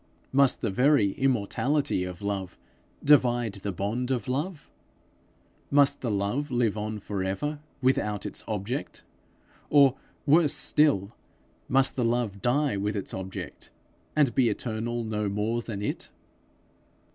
[0.31, 2.57] Must the very immortality of love
[3.03, 4.67] divide the bond of love?
[5.69, 9.03] Must the love live on for ever without its object?
[9.69, 9.95] or
[10.25, 11.11] worse still,
[11.69, 13.69] must the love die with its object,
[14.15, 16.09] and be eternal no more than it?